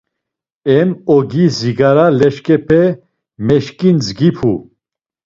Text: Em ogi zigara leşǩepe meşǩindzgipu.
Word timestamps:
Em 0.77 0.89
ogi 1.15 1.45
zigara 1.57 2.05
leşǩepe 2.19 2.83
meşǩindzgipu. 3.45 4.53